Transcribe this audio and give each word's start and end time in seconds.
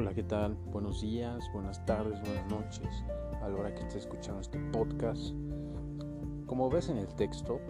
Hola, 0.00 0.14
¿qué 0.14 0.22
tal? 0.22 0.56
Buenos 0.72 1.02
días, 1.02 1.44
buenas 1.52 1.84
tardes, 1.84 2.18
buenas 2.22 2.46
noches 2.46 3.04
a 3.42 3.48
la 3.50 3.54
hora 3.54 3.74
que 3.74 3.82
estés 3.82 3.96
escuchando 3.96 4.40
este 4.40 4.58
podcast. 4.72 5.34
Como 6.46 6.70
ves 6.70 6.88
en 6.88 6.96
el 6.96 7.06
texto, 7.16 7.60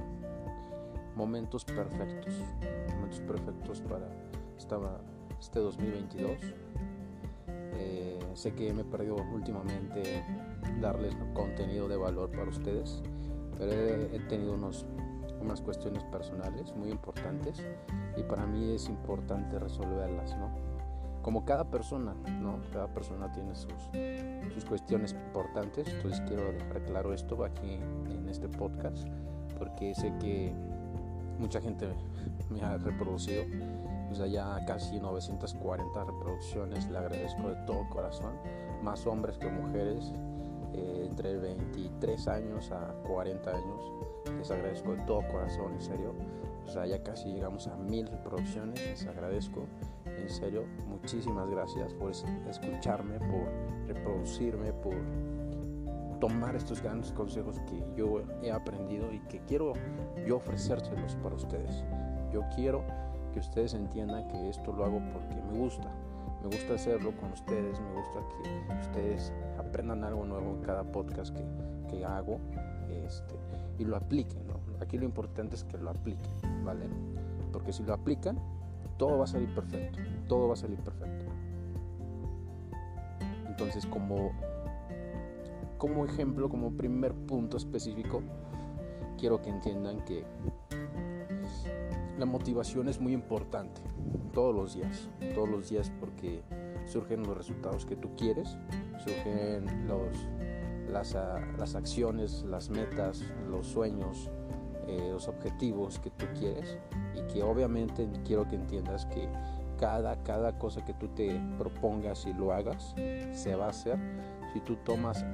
momentos 1.17 1.65
perfectos, 1.65 2.33
momentos 2.95 3.19
perfectos 3.23 3.81
para 3.81 5.01
este 5.41 5.59
2022. 5.59 6.31
Eh, 7.49 8.21
sé 8.35 8.55
que 8.55 8.73
me 8.75 8.83
he 8.83 8.85
perdido 8.85 9.17
últimamente 9.35 10.25
darles 10.81 11.17
contenido 11.35 11.89
de 11.89 11.97
valor 11.97 12.31
para 12.31 12.49
ustedes, 12.49 13.03
pero 13.59 13.73
he, 13.73 14.15
he 14.15 14.21
tenido 14.29 14.55
unos, 14.55 14.87
unas 15.41 15.61
cuestiones 15.61 16.05
personales 16.05 16.77
muy 16.77 16.91
importantes 16.91 17.61
y 18.17 18.23
para 18.23 18.47
mí 18.47 18.73
es 18.73 18.89
importante 18.89 19.59
resolverlas, 19.59 20.39
¿no? 20.39 20.70
Como 21.23 21.45
cada 21.45 21.65
persona, 21.65 22.15
¿no? 22.41 22.61
Cada 22.73 22.89
persona 22.89 23.31
tiene 23.33 23.55
sus, 23.55 23.73
sus 24.55 24.65
cuestiones 24.65 25.13
importantes, 25.13 25.89
entonces 25.89 26.21
quiero 26.27 26.53
dejar 26.53 26.83
claro 26.85 27.13
esto 27.13 27.45
aquí 27.45 27.75
en 28.09 28.29
este 28.29 28.49
podcast, 28.49 29.07
porque 29.59 29.95
sé 29.95 30.13
que 30.21 30.53
mucha 31.39 31.61
gente 31.61 31.89
me 32.51 32.63
ha 32.63 32.77
reproducido, 32.77 33.45
o 34.11 34.15
sea, 34.15 34.27
ya 34.27 34.65
casi 34.67 34.99
940 34.99 36.05
reproducciones, 36.05 36.89
le 36.89 36.99
agradezco 36.99 37.49
de 37.49 37.57
todo 37.67 37.89
corazón, 37.91 38.33
más 38.83 39.07
hombres 39.07 39.37
que 39.39 39.49
mujeres, 39.51 40.13
eh, 40.73 41.07
entre 41.09 41.37
23 41.37 42.29
años 42.29 42.71
a 42.71 42.95
40 43.07 43.51
años, 43.51 43.93
les 44.39 44.51
agradezco 44.51 44.93
de 44.93 45.03
todo 45.03 45.23
corazón, 45.31 45.73
en 45.75 45.81
serio, 45.81 46.15
o 46.67 46.71
sea, 46.71 46.87
ya 46.87 47.03
casi 47.03 47.33
llegamos 47.33 47.67
a 47.67 47.77
mil 47.77 48.07
reproducciones, 48.07 48.81
les 48.81 49.07
agradezco 49.07 49.65
en 50.31 50.37
serio, 50.37 50.65
muchísimas 50.87 51.51
gracias 51.51 51.93
por 51.95 52.13
escucharme, 52.13 53.19
por 53.19 53.49
reproducirme, 53.89 54.73
por 54.73 54.95
tomar 56.21 56.55
estos 56.55 56.81
grandes 56.81 57.11
consejos 57.13 57.59
que 57.69 57.83
yo 57.97 58.23
he 58.41 58.53
aprendido 58.53 59.13
y 59.13 59.19
que 59.21 59.41
quiero 59.41 59.73
yo 60.25 60.37
ofrecérselos 60.37 61.17
para 61.17 61.35
ustedes. 61.35 61.83
Yo 62.33 62.43
quiero 62.55 62.85
que 63.33 63.41
ustedes 63.41 63.75
entiendan 63.75 64.29
que 64.29 64.51
esto 64.51 64.73
lo 64.73 64.85
hago 64.85 65.01
porque 65.13 65.35
me 65.35 65.59
gusta. 65.59 65.91
Me 66.43 66.47
gusta 66.47 66.75
hacerlo 66.75 67.13
con 67.17 67.33
ustedes, 67.33 67.81
me 67.81 67.93
gusta 67.95 68.21
que 68.43 68.75
ustedes 68.89 69.33
aprendan 69.59 70.05
algo 70.05 70.25
nuevo 70.25 70.51
en 70.53 70.63
cada 70.63 70.85
podcast 70.85 71.35
que, 71.35 71.45
que 71.89 72.05
hago 72.05 72.39
este, 72.89 73.35
y 73.79 73.85
lo 73.85 73.97
apliquen. 73.97 74.45
Aquí 74.81 74.97
lo 74.97 75.05
importante 75.05 75.57
es 75.57 75.65
que 75.65 75.77
lo 75.77 75.91
apliquen, 75.91 76.33
¿vale? 76.65 76.87
Porque 77.53 77.73
si 77.73 77.83
lo 77.83 77.93
aplican, 77.93 78.39
todo 79.01 79.17
va 79.17 79.25
a 79.25 79.27
salir 79.27 79.49
perfecto, 79.55 79.99
todo 80.29 80.49
va 80.49 80.53
a 80.53 80.57
salir 80.57 80.79
perfecto. 80.79 81.25
Entonces, 83.47 83.87
como, 83.87 84.33
como 85.79 86.05
ejemplo, 86.05 86.51
como 86.51 86.73
primer 86.73 87.15
punto 87.15 87.57
específico, 87.57 88.21
quiero 89.17 89.41
que 89.41 89.49
entiendan 89.49 90.05
que 90.05 90.27
la 92.19 92.27
motivación 92.27 92.91
es 92.91 93.01
muy 93.01 93.15
importante, 93.15 93.81
todos 94.35 94.55
los 94.55 94.75
días, 94.75 95.09
todos 95.35 95.49
los 95.49 95.71
días 95.71 95.91
porque 95.99 96.43
surgen 96.85 97.23
los 97.23 97.39
resultados 97.39 97.87
que 97.87 97.97
tú 97.97 98.15
quieres, 98.17 98.59
surgen 99.03 99.89
los, 99.89 100.15
las, 100.93 101.15
ah, 101.15 101.41
las 101.59 101.75
acciones, 101.75 102.43
las 102.43 102.69
metas, 102.69 103.25
los 103.49 103.67
sueños, 103.67 104.29
eh, 104.87 105.09
los 105.11 105.27
objetivos 105.27 105.99
que 106.01 106.11
tú 106.11 106.27
quieres 106.39 106.77
y 107.15 107.23
que 107.33 107.43
obviamente 107.43 108.09
quiero 108.25 108.47
que 108.49 108.57
entiendas 108.57 109.07
que 109.07 109.29
cada, 109.79 110.17
cada 110.23 110.59
cosa 110.59 110.85
que 110.85 110.93
tú 110.95 111.09
te 111.09 111.41
propongas 111.59 112.27
y 112.27 112.35
lo 112.35 112.53
hagas 112.53 112.95
se 113.33 113.55
va 113.57 113.67
a 113.67 113.71
hacer 113.71 113.99
si 114.53 114.61
tú 114.61 114.77
tomas 114.85 115.25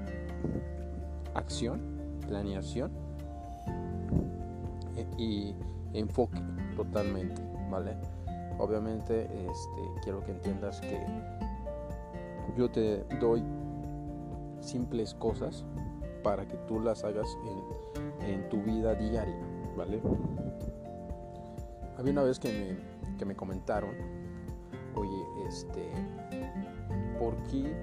acción, 1.35 1.81
planeación 2.27 2.91
e, 4.97 5.07
y 5.19 5.55
enfoque 5.95 6.41
totalmente, 6.77 7.43
¿vale? 7.71 7.97
Obviamente 8.59 9.25
este, 9.25 10.01
quiero 10.03 10.23
que 10.25 10.33
entiendas 10.33 10.81
que 10.81 11.05
yo 12.57 12.71
te 12.71 13.05
doy 13.21 13.43
simples 14.61 15.15
cosas 15.15 15.65
para 16.23 16.47
que 16.47 16.57
tú 16.69 16.81
las 16.81 17.05
hagas 17.05 17.29
en, 18.23 18.31
en 18.31 18.49
tu 18.49 18.63
vida 18.63 18.95
diaria, 18.95 19.37
¿vale? 19.77 20.01
Había 21.99 22.13
una 22.13 22.23
vez 22.25 22.39
que 22.39 22.49
me, 22.53 23.17
que 23.17 23.25
me 23.25 23.35
comentaron, 23.35 23.95
oye, 24.95 25.25
este, 25.49 25.91
¿por 27.19 27.35
qué 27.45 27.75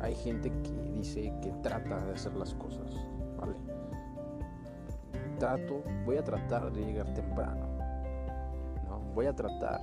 hay 0.00 0.14
gente 0.14 0.52
que 0.62 0.90
dice 0.92 1.32
que 1.42 1.50
trata 1.62 2.04
de 2.04 2.12
hacer 2.12 2.34
las 2.34 2.54
cosas? 2.54 2.88
¿Vale? 3.36 3.54
Trato, 5.40 5.82
voy 6.04 6.16
a 6.16 6.24
tratar 6.24 6.72
de 6.72 6.84
llegar 6.84 7.12
temprano, 7.12 7.66
¿no? 8.88 9.00
Voy 9.14 9.26
a 9.26 9.34
tratar, 9.34 9.80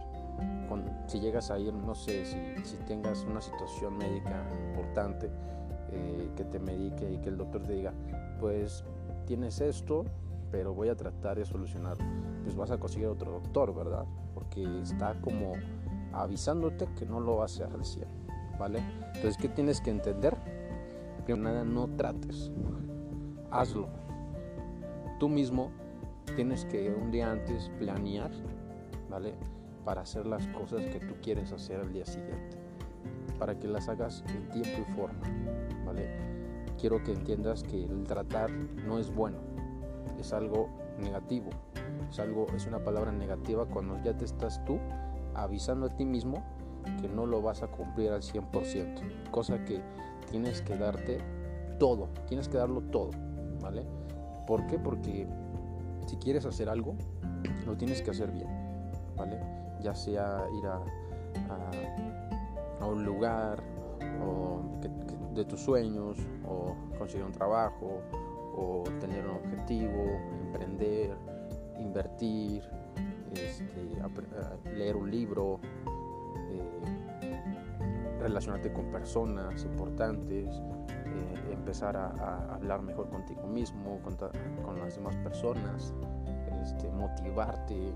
si 1.07 1.19
llegas 1.19 1.51
a 1.51 1.59
ir, 1.59 1.73
no 1.73 1.93
sé, 1.93 2.25
si, 2.25 2.37
si 2.63 2.77
tengas 2.85 3.23
una 3.25 3.41
situación 3.41 3.97
médica 3.97 4.47
importante, 4.69 5.29
eh, 5.91 6.31
que 6.37 6.45
te 6.45 6.57
medique 6.57 7.11
y 7.11 7.17
que 7.17 7.29
el 7.29 7.37
doctor 7.37 7.61
te 7.63 7.73
diga, 7.73 7.93
pues 8.39 8.85
tienes 9.25 9.59
esto, 9.59 10.05
pero 10.51 10.73
voy 10.73 10.87
a 10.87 10.95
tratar 10.95 11.37
de 11.37 11.45
solucionarlo 11.45 12.32
pues 12.43 12.55
vas 12.55 12.71
a 12.71 12.77
conseguir 12.77 13.07
otro 13.07 13.31
doctor, 13.31 13.73
¿verdad? 13.73 14.05
Porque 14.33 14.81
está 14.81 15.19
como 15.21 15.53
avisándote 16.11 16.87
que 16.97 17.05
no 17.05 17.19
lo 17.19 17.37
va 17.37 17.43
a 17.43 17.45
hacer 17.45 17.67
al 17.73 17.83
100, 17.83 18.07
¿vale? 18.59 18.79
Entonces, 19.15 19.37
¿qué 19.37 19.49
tienes 19.49 19.81
que 19.81 19.89
entender? 19.89 20.37
Primero 21.25 21.51
nada, 21.51 21.63
no 21.63 21.87
trates, 21.95 22.51
hazlo. 23.49 23.87
Tú 25.19 25.29
mismo 25.29 25.71
tienes 26.35 26.65
que 26.65 26.89
un 26.89 27.11
día 27.11 27.31
antes 27.31 27.71
planear, 27.79 28.31
¿vale? 29.09 29.33
Para 29.85 30.01
hacer 30.01 30.25
las 30.25 30.47
cosas 30.47 30.81
que 30.85 30.99
tú 30.99 31.15
quieres 31.21 31.51
hacer 31.51 31.79
al 31.79 31.93
día 31.93 32.05
siguiente, 32.05 32.57
para 33.39 33.57
que 33.57 33.67
las 33.67 33.87
hagas 33.87 34.23
en 34.27 34.49
tiempo 34.49 34.81
y 34.81 34.93
forma, 34.95 35.21
¿vale? 35.85 36.09
Quiero 36.79 37.03
que 37.03 37.13
entiendas 37.13 37.63
que 37.63 37.85
el 37.85 38.03
tratar 38.03 38.51
no 38.51 38.99
es 38.99 39.13
bueno, 39.13 39.37
es 40.19 40.33
algo 40.33 40.67
negativo, 40.99 41.49
es 42.09 42.19
algo, 42.19 42.47
es 42.55 42.65
una 42.67 42.83
palabra 42.83 43.11
negativa 43.11 43.65
cuando 43.65 44.01
ya 44.03 44.15
te 44.15 44.25
estás 44.25 44.63
tú 44.65 44.79
avisando 45.35 45.87
a 45.87 45.95
ti 45.95 46.05
mismo 46.05 46.43
que 47.01 47.07
no 47.07 47.25
lo 47.25 47.41
vas 47.41 47.63
a 47.63 47.67
cumplir 47.67 48.11
al 48.11 48.21
100%, 48.21 49.29
cosa 49.31 49.63
que 49.65 49.81
tienes 50.29 50.61
que 50.61 50.75
darte 50.75 51.19
todo, 51.79 52.09
tienes 52.27 52.47
que 52.49 52.57
darlo 52.57 52.81
todo, 52.81 53.11
¿vale? 53.61 53.85
¿Por 54.47 54.67
qué? 54.67 54.77
Porque 54.77 55.27
si 56.07 56.17
quieres 56.17 56.45
hacer 56.45 56.69
algo, 56.69 56.95
lo 57.65 57.77
tienes 57.77 58.01
que 58.01 58.11
hacer 58.11 58.31
bien, 58.31 58.47
¿vale? 59.15 59.39
Ya 59.81 59.95
sea 59.95 60.45
ir 60.57 60.65
a, 60.65 60.81
a, 62.79 62.85
un 62.85 63.05
lugar 63.05 63.63
o 64.25 64.61
de 65.33 65.45
tus 65.45 65.61
sueños, 65.61 66.17
o 66.47 66.75
conseguir 66.97 67.25
un 67.25 67.31
trabajo, 67.31 68.01
o 68.55 68.83
tener 68.99 69.25
un 69.25 69.37
objetivo, 69.37 70.03
emprender, 70.45 71.15
invertir, 71.83 72.63
este, 73.33 74.71
leer 74.75 74.95
un 74.95 75.09
libro, 75.09 75.59
eh, 76.49 76.81
relacionarte 78.19 78.71
con 78.71 78.85
personas 78.85 79.63
importantes, 79.63 80.47
eh, 81.05 81.51
empezar 81.51 81.97
a, 81.97 82.53
hablar 82.53 82.81
mejor 82.81 83.09
contigo 83.09 83.47
mismo, 83.47 83.99
con, 84.01 84.17
las 84.79 84.95
demás 84.95 85.15
personas, 85.17 85.93
este, 86.61 86.89
motivarte, 86.91 87.89
eh, 87.89 87.93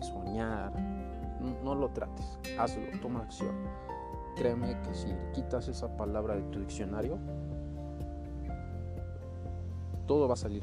soñar. 0.00 0.72
No, 1.62 1.74
lo 1.74 1.90
trates, 1.90 2.38
hazlo, 2.58 2.82
toma 3.00 3.20
acción. 3.20 3.54
Créeme 4.36 4.80
que 4.82 4.94
si 4.94 5.08
quitas 5.32 5.68
esa 5.68 5.96
palabra 5.96 6.34
de 6.34 6.42
tu 6.44 6.60
diccionario, 6.60 7.18
todo 10.06 10.28
va 10.28 10.34
a 10.34 10.36
salir 10.36 10.62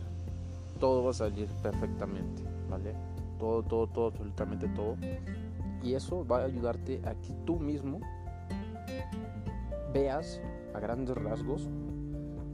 todo 0.83 1.01
va 1.01 1.11
a 1.11 1.13
salir 1.13 1.47
perfectamente, 1.61 2.43
Todo, 3.37 3.63
todo, 3.63 3.87
todo, 3.87 4.07
absolutamente 4.07 4.67
todo. 4.69 4.95
Y 5.81 5.93
eso 5.95 6.25
va 6.25 6.39
a 6.39 6.45
ayudarte 6.45 7.01
a 7.05 7.13
que 7.15 7.33
tú 7.45 7.59
mismo 7.59 7.99
veas 9.93 10.41
a 10.73 10.79
grandes 10.79 11.15
rasgos 11.15 11.69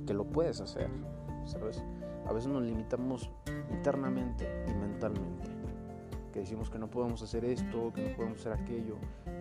que 0.05 0.13
lo 0.13 0.25
puedes 0.25 0.59
hacer, 0.59 0.89
¿sabes? 1.45 1.83
A 2.27 2.33
veces 2.33 2.51
nos 2.51 2.63
limitamos 2.63 3.29
internamente 3.71 4.47
y 4.67 4.73
mentalmente, 4.73 5.49
que 6.33 6.39
decimos 6.39 6.69
que 6.69 6.79
no 6.79 6.89
podemos 6.89 7.21
hacer 7.21 7.45
esto, 7.45 7.93
que 7.93 8.09
no 8.09 8.15
podemos 8.15 8.39
hacer 8.39 8.53
aquello, 8.53 8.97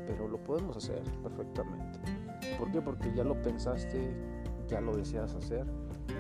pero 0.07 0.29
lo 0.29 0.39
podemos 0.39 0.77
hacer 0.77 1.03
perfectamente. 1.23 1.99
¿Por 2.59 2.71
qué? 2.71 2.81
Porque 2.81 3.13
ya 3.15 3.25
lo 3.25 3.41
pensaste, 3.43 4.11
ya 4.69 4.81
lo 4.81 4.97
deseas 4.97 5.35
hacer, 5.35 5.67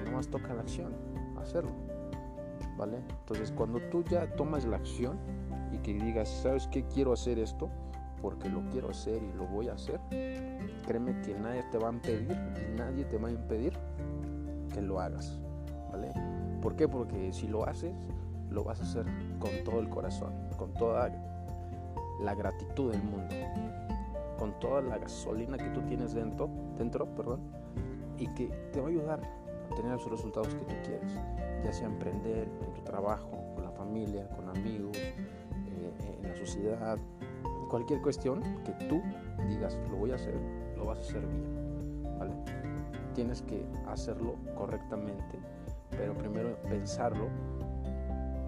y 0.06 0.10
más 0.10 0.28
toca 0.28 0.54
la 0.54 0.62
acción, 0.62 0.92
hacerlo. 1.38 1.87
Entonces, 2.84 3.52
cuando 3.52 3.80
tú 3.90 4.04
ya 4.04 4.30
tomas 4.36 4.64
la 4.64 4.76
acción 4.76 5.18
y 5.72 5.78
que 5.78 5.94
digas, 5.94 6.28
¿sabes 6.28 6.68
qué? 6.68 6.84
Quiero 6.84 7.12
hacer 7.12 7.38
esto, 7.38 7.68
porque 8.22 8.48
lo 8.48 8.62
quiero 8.70 8.90
hacer 8.90 9.22
y 9.22 9.32
lo 9.36 9.46
voy 9.46 9.68
a 9.68 9.74
hacer, 9.74 10.00
créeme 10.86 11.20
que 11.22 11.34
nadie 11.34 11.64
te 11.70 11.78
va 11.78 11.88
a 11.88 11.92
impedir 11.92 12.36
y 12.56 12.76
nadie 12.76 13.04
te 13.04 13.18
va 13.18 13.28
a 13.28 13.30
impedir 13.32 13.72
que 14.72 14.80
lo 14.80 15.00
hagas, 15.00 15.38
¿vale? 15.90 16.12
¿Por 16.62 16.76
qué? 16.76 16.88
Porque 16.88 17.32
si 17.32 17.48
lo 17.48 17.66
haces, 17.66 17.94
lo 18.50 18.64
vas 18.64 18.80
a 18.80 18.84
hacer 18.84 19.06
con 19.38 19.50
todo 19.64 19.80
el 19.80 19.88
corazón, 19.88 20.32
con 20.56 20.72
toda 20.74 21.10
la 22.20 22.34
gratitud 22.34 22.92
del 22.92 23.02
mundo, 23.02 23.34
con 24.38 24.58
toda 24.60 24.82
la 24.82 24.98
gasolina 24.98 25.56
que 25.56 25.68
tú 25.70 25.82
tienes 25.82 26.14
dentro, 26.14 26.48
dentro, 26.76 27.06
perdón, 27.14 27.40
y 28.18 28.26
que 28.34 28.48
te 28.72 28.80
va 28.80 28.86
a 28.86 28.90
ayudar 28.90 29.20
a 29.70 29.74
tener 29.74 29.92
los 29.92 30.10
resultados 30.10 30.48
que 30.48 30.64
tú 30.64 30.74
quieres, 30.84 31.12
ya 31.64 31.72
sea 31.72 31.86
emprender 31.86 32.48
en 32.62 32.74
tu 32.74 32.82
trabajo, 32.82 33.30
con 33.54 33.64
la 33.64 33.70
familia, 33.70 34.28
con 34.30 34.48
amigos, 34.48 34.96
eh, 34.96 35.92
en 36.22 36.28
la 36.28 36.36
sociedad, 36.36 36.98
cualquier 37.68 38.00
cuestión 38.00 38.42
que 38.64 38.72
tú 38.88 39.02
digas 39.48 39.78
lo 39.90 39.96
voy 39.96 40.12
a 40.12 40.14
hacer, 40.16 40.34
lo 40.76 40.86
vas 40.86 40.98
a 40.98 41.00
hacer 41.02 41.26
bien, 41.26 42.18
¿vale? 42.18 42.32
Tienes 43.14 43.42
que 43.42 43.66
hacerlo 43.86 44.36
correctamente, 44.56 45.38
pero 45.90 46.14
primero 46.14 46.56
pensarlo 46.62 47.26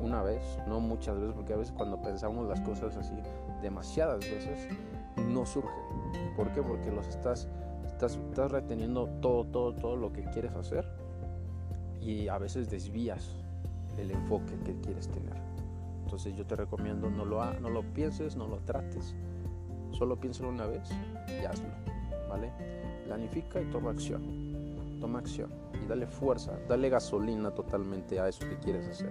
una 0.03 0.23
vez, 0.23 0.43
no 0.67 0.81
muchas 0.81 1.19
veces, 1.19 1.35
porque 1.35 1.53
a 1.53 1.57
veces 1.57 1.75
cuando 1.77 2.01
pensamos 2.01 2.49
las 2.49 2.61
cosas 2.63 2.97
así 2.97 3.15
demasiadas 3.61 4.21
veces 4.21 4.69
no 5.29 5.45
surgen. 5.45 5.71
¿Por 6.37 6.51
qué? 6.53 6.63
Porque 6.63 6.91
los 6.91 7.07
estás, 7.09 7.49
estás, 7.85 8.17
estás 8.17 8.51
reteniendo 8.51 9.07
todo, 9.21 9.45
todo, 9.45 9.75
todo 9.75 9.97
lo 9.97 10.13
que 10.13 10.25
quieres 10.25 10.55
hacer 10.55 11.00
a 12.29 12.39
veces 12.39 12.71
desvías 12.71 13.37
el 13.99 14.11
enfoque 14.11 14.59
que 14.65 14.75
quieres 14.81 15.09
tener. 15.09 15.37
Entonces 16.05 16.35
yo 16.35 16.45
te 16.45 16.57
recomiendo 16.57 17.11
no 17.11 17.25
lo, 17.25 17.45
no 17.61 17.71
lo 17.71 17.83
pienses, 17.83 18.37
no 18.37 18.49
lo 18.49 18.59
trates, 18.59 19.15
solo 19.93 20.19
piénsalo 20.19 20.49
una 20.49 20.67
vez 20.67 20.89
y 21.29 21.45
hazlo, 21.45 21.69
¿vale? 22.29 22.51
Planifica 23.05 23.61
y 23.61 23.67
toma 23.67 23.91
acción. 23.91 24.51
Toma 25.01 25.21
acción 25.21 25.51
y 25.83 25.87
dale 25.87 26.07
fuerza, 26.07 26.59
dale 26.69 26.91
gasolina 26.91 27.51
totalmente 27.53 28.21
a 28.21 28.29
eso 28.29 28.41
que 28.41 28.59
quieres 28.59 28.87
hacer. 28.89 29.11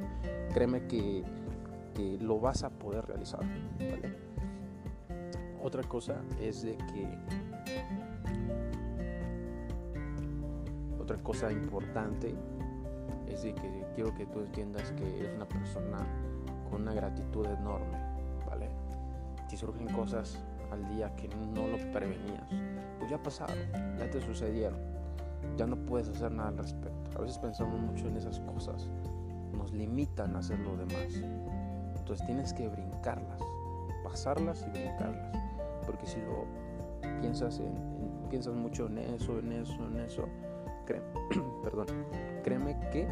Créeme 0.54 0.86
que, 0.88 1.24
que 1.96 2.18
lo 2.20 2.40
vas 2.40 2.64
a 2.64 2.70
poder 2.70 3.06
realizar, 3.06 3.42
¿vale? 3.80 4.16
Otra 5.64 5.84
cosa 5.84 6.22
es 6.40 6.62
de 6.62 6.78
que 6.78 7.08
otra 11.00 11.18
cosa 11.24 11.52
importante 11.52 12.36
es 13.30 13.44
de 13.44 13.54
que 13.54 13.86
quiero 13.96 14.14
que 14.14 14.26
tú 14.26 14.40
entiendas 14.40 14.92
que 14.92 15.20
eres 15.20 15.36
una 15.36 15.48
persona 15.48 15.98
con 16.70 16.82
una 16.84 16.94
gratitud 16.94 17.46
enorme, 17.46 17.98
¿vale? 18.48 18.70
Si 19.48 19.58
surgen 19.58 19.88
cosas 19.94 20.38
al 20.72 20.88
día 20.90 21.16
que 21.16 21.28
no 21.28 21.68
lo 21.68 21.78
prevenías, 21.92 22.50
pues 23.00 23.10
ya 23.10 23.22
pasaron, 23.22 23.58
ya 23.98 24.10
te 24.10 24.22
sucedieron, 24.22 24.80
ya 25.58 25.66
no 25.66 25.76
puedes 25.86 26.10
hacer 26.10 26.32
nada 26.32 26.50
al 26.50 26.58
respecto. 26.58 27.18
A 27.18 27.22
veces 27.22 27.40
pensamos 27.40 27.80
mucho 27.80 28.08
en 28.08 28.18
esas 28.18 28.40
cosas, 28.42 28.90
nos 29.58 29.74
limitan 29.74 30.36
a 30.36 30.40
hacer 30.40 30.60
lo 30.60 30.78
demás. 30.78 31.22
Entonces 31.98 32.26
tienes 32.26 32.54
que 32.54 32.68
brincarlas, 32.68 33.42
pasarlas 34.04 34.66
y 34.68 34.70
brincarlas 34.70 35.40
porque 35.90 36.06
si 36.06 36.18
lo 36.22 36.46
piensas, 37.20 37.60
en, 37.60 37.74
piensas 38.30 38.54
mucho 38.54 38.86
en 38.86 39.00
eso, 39.00 39.40
en 39.40 39.52
eso, 39.54 39.86
en 39.88 40.00
eso, 40.00 40.30
perdón, 41.64 41.88
créeme 42.44 42.80
que 42.92 43.08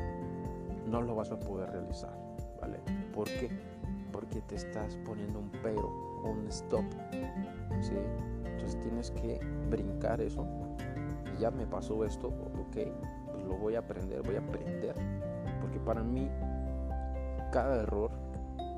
no 0.87 1.01
lo 1.01 1.15
vas 1.15 1.31
a 1.31 1.39
poder 1.39 1.69
realizar, 1.71 2.17
¿vale? 2.61 2.79
¿Por 3.13 3.25
qué? 3.25 3.49
Porque 4.11 4.41
te 4.41 4.55
estás 4.55 4.97
poniendo 5.05 5.39
un 5.39 5.51
pero 5.61 6.21
un 6.23 6.47
stop, 6.47 6.85
¿sí? 7.81 7.93
Entonces 8.45 8.79
tienes 8.81 9.11
que 9.11 9.39
brincar 9.69 10.21
eso. 10.21 10.45
Ya 11.39 11.51
me 11.51 11.67
pasó 11.67 12.03
esto, 12.03 12.29
ok, 12.29 12.77
pues 13.31 13.43
lo 13.43 13.57
voy 13.57 13.75
a 13.75 13.79
aprender, 13.79 14.23
voy 14.23 14.35
a 14.35 14.39
aprender. 14.39 14.95
Porque 15.61 15.79
para 15.79 16.03
mí, 16.03 16.29
cada 17.51 17.81
error, 17.83 18.11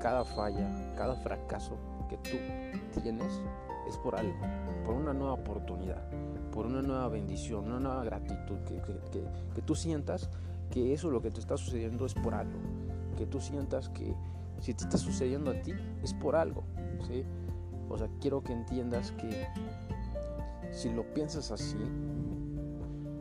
cada 0.00 0.24
falla, 0.24 0.68
cada 0.96 1.14
fracaso 1.16 1.76
que 2.08 2.16
tú 2.18 3.00
tienes 3.00 3.40
es 3.88 3.96
por 3.98 4.16
algo, 4.16 4.34
por 4.84 4.94
una 4.94 5.12
nueva 5.12 5.34
oportunidad, 5.34 6.02
por 6.60 6.66
una 6.66 6.82
nueva 6.82 7.08
bendición, 7.08 7.64
una 7.64 7.80
nueva 7.80 8.04
gratitud, 8.04 8.58
que, 8.66 8.82
que, 9.54 9.62
tú 9.62 9.74
sientas 9.74 10.28
que 10.70 10.92
eso 10.92 11.10
lo 11.10 11.22
que 11.22 11.30
te 11.30 11.40
está 11.40 11.56
sucediendo 11.56 12.04
es 12.04 12.12
por 12.12 12.34
algo, 12.34 12.58
que 13.16 13.24
tú 13.24 13.40
sientas 13.40 13.88
que 13.88 14.14
si 14.60 14.74
te 14.74 14.84
está 14.84 14.98
sucediendo 14.98 15.52
a 15.52 15.54
ti 15.54 15.72
es 16.02 16.12
por 16.12 16.36
algo, 16.36 16.64
¿sí? 17.08 17.24
O 17.88 17.96
sea, 17.96 18.10
quiero 18.20 18.42
que 18.42 18.52
entiendas 18.52 19.12
que 19.12 19.46
si 20.70 20.90
lo 20.90 21.02
piensas 21.14 21.50
así, 21.50 21.78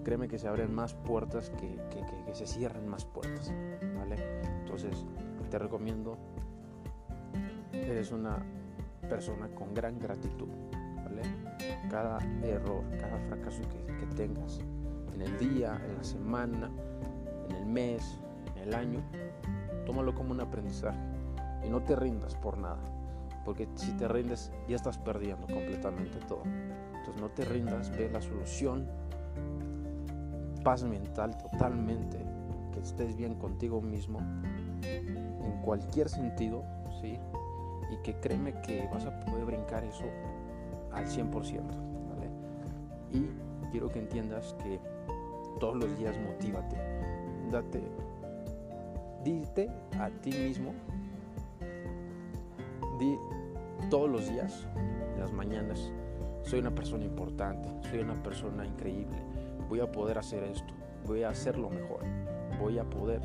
créeme 0.04 0.28
que 0.28 0.38
se 0.38 0.50
abren 0.50 0.76
más 0.76 0.94
puertas 0.94 1.50
que, 1.52 1.80
que 1.92 2.36
se 2.36 2.46
cierren 2.46 2.90
más 2.90 3.06
puertas, 3.06 3.54
¿vale? 3.98 4.18
Entonces, 4.60 5.06
te 5.50 5.58
recomiendo, 5.58 6.18
eres 7.72 8.12
una 8.12 8.44
persona 9.08 9.48
con 9.56 9.74
gran 9.74 9.98
gratitud. 9.98 10.50
Cada 11.90 12.20
error, 12.44 12.84
cada 13.00 13.18
fracaso 13.28 13.62
que, 13.70 13.96
que 13.98 14.06
tengas 14.16 14.60
en 15.14 15.22
el 15.22 15.38
día, 15.38 15.80
en 15.86 15.98
la 15.98 16.04
semana, 16.04 16.70
en 17.50 17.56
el 17.56 17.66
mes, 17.66 18.20
en 18.56 18.68
el 18.68 18.74
año, 18.74 19.02
tómalo 19.86 20.14
como 20.14 20.32
un 20.32 20.42
aprendizaje 20.42 21.00
y 21.66 21.70
no 21.70 21.82
te 21.82 21.96
rindas 21.96 22.36
por 22.36 22.58
nada, 22.58 22.80
porque 23.44 23.68
si 23.76 23.92
te 23.94 24.08
rindes 24.08 24.52
ya 24.68 24.76
estás 24.76 24.98
perdiendo 24.98 25.48
completamente 25.48 26.20
todo. 26.28 26.44
Entonces 26.46 27.22
no 27.22 27.30
te 27.30 27.44
rindas, 27.46 27.90
ve 27.92 28.10
la 28.10 28.22
solución, 28.22 28.88
paz 30.64 30.84
mental 30.84 31.38
totalmente, 31.38 32.18
que 32.74 32.80
estés 32.80 33.16
bien 33.16 33.36
contigo 33.36 33.82
mismo 33.82 34.20
en 34.84 35.62
cualquier 35.64 36.08
sentido, 36.08 36.64
¿sí? 37.02 37.20
y 37.92 37.98
que 38.04 38.14
créeme 38.20 38.54
que 38.62 38.88
vas 38.92 39.06
a 39.06 39.20
poder 39.26 39.46
brincar 39.46 39.84
eso 39.84 40.06
al 41.00 41.08
100%. 41.08 41.32
¿vale? 42.10 42.30
Y 43.12 43.30
quiero 43.72 43.90
que 43.90 44.00
entiendas 44.00 44.56
que 44.64 44.80
todos 45.60 45.78
los 45.78 45.98
días 45.98 46.18
motívate, 46.20 46.78
date, 47.52 47.82
dite 49.24 49.70
a 50.00 50.10
ti 50.10 50.32
mismo, 50.32 50.74
di 53.00 53.18
todos 53.90 54.10
los 54.10 54.30
días, 54.30 54.68
las 55.18 55.32
mañanas, 55.32 55.92
soy 56.44 56.60
una 56.60 56.74
persona 56.74 57.04
importante, 57.04 57.70
soy 57.90 58.00
una 58.00 58.22
persona 58.22 58.66
increíble, 58.66 59.18
voy 59.68 59.80
a 59.80 59.92
poder 59.92 60.18
hacer 60.18 60.44
esto, 60.44 60.74
voy 61.06 61.24
a 61.24 61.30
hacerlo 61.30 61.70
mejor, 61.70 62.02
voy 62.60 62.80
a 62.80 62.84
poder 62.84 63.22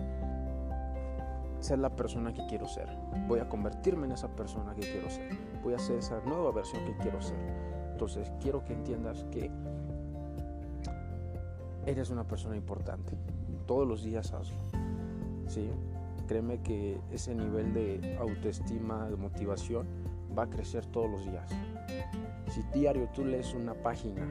ser 1.64 1.78
la 1.78 1.96
persona 1.96 2.32
que 2.32 2.46
quiero 2.46 2.68
ser. 2.68 2.88
Voy 3.26 3.40
a 3.40 3.49
convertirme 3.49 4.06
en 4.06 4.12
esa 4.12 4.28
persona 4.28 4.75
que 4.75 4.82
quiero 4.82 5.08
ser. 5.08 5.30
Voy 5.64 5.73
a 5.73 5.78
ser 5.78 5.97
esa 5.97 6.21
nueva 6.21 6.52
versión 6.52 6.85
que 6.85 6.94
quiero 6.99 7.21
ser. 7.23 7.38
Entonces 7.92 8.30
quiero 8.40 8.62
que 8.64 8.75
entiendas 8.75 9.25
que 9.30 9.50
eres 11.87 12.11
una 12.11 12.25
persona 12.25 12.56
importante. 12.56 13.16
Todos 13.66 13.88
los 13.88 14.02
días 14.04 14.33
hazlo. 14.33 14.59
¿sí? 15.47 15.71
Créeme 16.28 16.61
que 16.61 17.00
ese 17.11 17.35
nivel 17.35 17.73
de 17.73 18.16
autoestima, 18.21 19.09
de 19.09 19.16
motivación, 19.16 19.87
va 20.37 20.44
a 20.44 20.50
crecer 20.50 20.85
todos 20.87 21.11
los 21.11 21.25
días. 21.25 21.50
Si 22.49 22.62
diario 22.78 23.09
tú 23.14 23.25
lees 23.25 23.54
una 23.54 23.75
página 23.75 24.23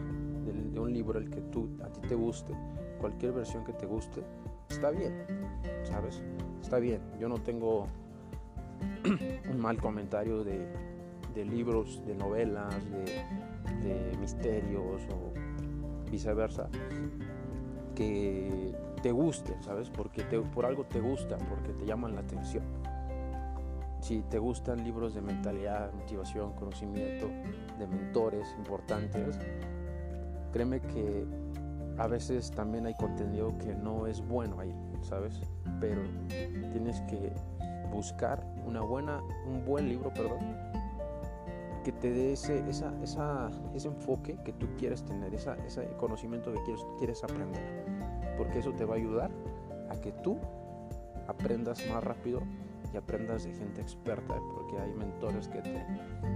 de, 0.45 0.79
un 0.79 0.93
libro 0.93 1.19
el 1.19 1.29
que 1.29 1.41
tú, 1.41 1.69
a 1.83 1.87
ti 1.87 2.01
te 2.07 2.15
guste, 2.15 2.53
cualquier 2.99 3.31
versión 3.31 3.63
que 3.63 3.73
te 3.73 3.85
guste, 3.85 4.23
está 4.69 4.91
bien, 4.91 5.25
¿sabes? 5.83 6.21
está 6.61 6.79
bien, 6.79 7.01
yo 7.19 7.29
no 7.29 7.37
tengo 7.37 7.87
un 9.49 9.59
mal 9.59 9.79
comentario 9.79 10.43
de, 10.43 10.67
libros, 11.35 12.05
de 12.05 12.15
novelas, 12.15 12.75
de, 12.91 14.17
misterios 14.19 15.01
o 15.11 16.09
viceversa, 16.09 16.69
que 17.95 18.73
te 19.01 19.11
guste, 19.11 19.55
¿sabes? 19.61 19.89
Porque 19.89 20.23
por 20.53 20.65
algo 20.65 20.85
te 20.85 21.01
gustan, 21.01 21.39
porque 21.49 21.73
te 21.73 21.85
llaman 21.85 22.15
la 22.15 22.21
atención. 22.21 22.63
Si 23.99 24.21
te 24.23 24.37
gustan 24.37 24.83
libros 24.83 25.13
de 25.13 25.21
mentalidad, 25.21 25.91
motivación, 25.93 26.53
conocimiento, 26.53 27.27
de 27.79 27.87
mentores 27.87 28.53
importantes, 28.57 29.39
créeme 30.51 30.81
que 30.81 31.25
a 31.97 32.07
veces 32.07 32.51
también 32.51 32.85
hay 32.85 32.95
contenido 32.95 33.57
que 33.57 33.75
no 33.75 34.07
es 34.07 34.25
bueno 34.25 34.59
ahí, 34.59 34.73
¿sabes? 35.01 35.39
Pero 35.79 36.01
tienes 36.71 37.01
que 37.01 37.33
buscar 37.91 38.45
una 38.65 38.81
buena, 38.81 39.21
un 39.45 39.63
buen 39.65 39.87
libro, 39.87 40.11
perdón, 40.13 40.39
que 41.83 41.91
te 41.91 42.11
dé 42.11 42.33
ese, 42.33 42.63
esa, 42.69 42.93
ese 43.73 43.87
enfoque 43.87 44.37
que 44.43 44.53
tú 44.53 44.67
quieres 44.77 45.03
tener, 45.03 45.33
esa, 45.33 45.55
ese 45.65 45.87
conocimiento 45.97 46.51
que 46.53 46.63
quieres, 46.63 46.85
quieres 46.97 47.23
aprender. 47.23 47.85
Porque 48.37 48.59
eso 48.59 48.71
te 48.73 48.85
va 48.85 48.95
a 48.95 48.97
ayudar 48.97 49.31
a 49.89 49.95
que 49.97 50.11
tú 50.11 50.37
aprendas 51.27 51.85
más 51.89 52.03
rápido 52.03 52.41
y 52.93 52.97
aprendas 52.97 53.43
de 53.43 53.53
gente 53.53 53.81
experta, 53.81 54.35
porque 54.53 54.77
hay 54.79 54.93
mentores 54.93 55.47
que 55.47 55.61
te, 55.61 55.85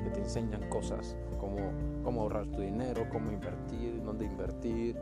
que 0.03 0.09
te 0.09 0.19
enseñan 0.19 0.67
cosas 0.69 1.15
como 1.39 1.57
cómo 2.03 2.21
ahorrar 2.21 2.47
tu 2.47 2.61
dinero, 2.61 3.05
cómo 3.11 3.31
invertir, 3.31 4.01
dónde 4.03 4.25
invertir, 4.25 4.97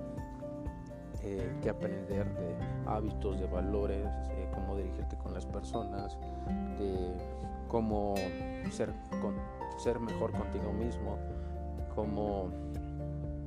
eh, 1.22 1.56
qué 1.62 1.70
aprender 1.70 2.25
de 2.36 2.56
hábitos, 2.88 3.40
de 3.40 3.48
valores, 3.48 4.06
eh, 4.32 4.50
cómo 4.54 4.75
dirigirte 4.75 5.16
con 5.18 5.34
las 5.34 5.46
personas, 5.46 6.18
de 6.80 7.14
cómo 7.68 8.16
ser, 8.72 8.92
con, 9.22 9.36
ser 9.77 10.00
mejor 10.00 10.32
contigo 10.32 10.72
mismo, 10.72 11.17
cómo 11.96 12.50